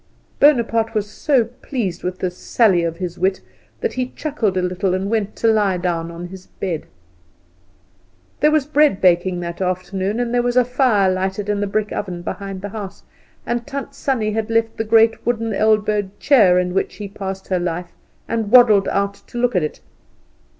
Bonaparte 0.39 0.95
was 0.95 1.07
so 1.07 1.45
pleased 1.45 2.03
with 2.03 2.17
this 2.17 2.35
sally 2.35 2.81
of 2.81 2.97
his 2.97 3.19
wit 3.19 3.39
that 3.81 3.93
he 3.93 4.07
chuckled 4.15 4.57
a 4.57 4.61
little 4.63 4.95
and 4.95 5.11
went 5.11 5.35
to 5.35 5.47
lie 5.47 5.77
down 5.77 6.09
on 6.09 6.29
his 6.29 6.47
bed. 6.47 6.87
There 8.39 8.49
was 8.49 8.65
bread 8.65 8.99
baking 8.99 9.41
that 9.41 9.61
afternoon, 9.61 10.19
and 10.19 10.33
there 10.33 10.41
was 10.41 10.57
a 10.57 10.65
fire 10.65 11.11
lighted 11.13 11.49
in 11.49 11.59
the 11.61 11.67
brick 11.67 11.91
oven 11.93 12.23
behind 12.23 12.63
the 12.63 12.69
house, 12.69 13.03
and 13.45 13.67
Tant 13.67 13.93
Sannie 13.93 14.31
had 14.31 14.49
left 14.49 14.77
the 14.77 14.83
great 14.83 15.23
wooden 15.23 15.53
elbowed 15.53 16.19
chair 16.19 16.57
in 16.57 16.73
which 16.73 16.93
she 16.93 17.07
passed 17.07 17.49
her 17.49 17.59
life, 17.59 17.91
and 18.27 18.49
waddled 18.49 18.87
out 18.87 19.13
to 19.27 19.37
look 19.37 19.55
at 19.55 19.61
it. 19.61 19.81